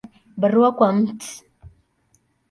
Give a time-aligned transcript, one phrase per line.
[0.41, 1.19] Barua kwa Mt.